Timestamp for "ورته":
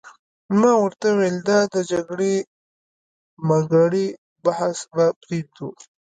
0.83-1.07